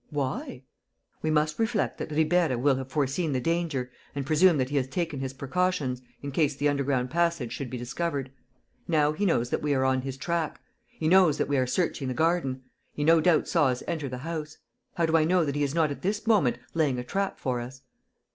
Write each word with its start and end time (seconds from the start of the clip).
"Why?" 0.09 0.63
"We 1.21 1.29
must 1.29 1.59
reflect 1.59 1.99
that 1.99 2.09
Ribeira 2.11 2.57
will 2.57 2.77
have 2.77 2.91
foreseen 2.91 3.33
the 3.33 3.39
danger 3.39 3.91
and 4.15 4.25
presume 4.25 4.57
that 4.57 4.71
he 4.71 4.77
has 4.77 4.87
taken 4.87 5.19
his 5.19 5.31
precautions, 5.35 6.01
in 6.23 6.31
case 6.31 6.55
the 6.55 6.67
underground 6.67 7.11
passage 7.11 7.51
should 7.53 7.69
be 7.69 7.77
discovered. 7.77 8.31
Now 8.87 9.11
he 9.11 9.27
knows 9.27 9.51
that 9.51 9.61
we 9.61 9.75
are 9.75 9.85
on 9.85 10.01
his 10.01 10.17
track. 10.17 10.59
He 10.87 11.07
knows 11.07 11.37
that 11.37 11.47
we 11.47 11.57
are 11.59 11.67
searching 11.67 12.07
the 12.07 12.15
garden. 12.15 12.63
He 12.91 13.03
no 13.03 13.21
doubt 13.21 13.47
saw 13.47 13.67
us 13.67 13.83
enter 13.87 14.09
the 14.09 14.17
house. 14.25 14.57
How 14.95 15.05
do 15.05 15.15
I 15.15 15.23
know 15.23 15.45
that 15.45 15.53
he 15.53 15.61
is 15.61 15.75
not 15.75 15.91
at 15.91 16.01
this 16.01 16.25
moment 16.25 16.57
laying 16.73 16.97
a 16.97 17.03
trap 17.03 17.37
for 17.39 17.59
us?" 17.61 17.83